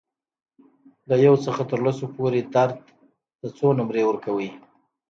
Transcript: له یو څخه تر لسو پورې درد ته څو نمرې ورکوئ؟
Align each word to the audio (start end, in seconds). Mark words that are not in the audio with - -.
له 1.09 1.15
یو 1.25 1.35
څخه 1.45 1.61
تر 1.71 1.79
لسو 1.85 2.05
پورې 2.15 2.39
درد 2.55 2.77
ته 3.39 3.47
څو 3.57 3.67
نمرې 3.79 4.03
ورکوئ؟ 4.05 4.49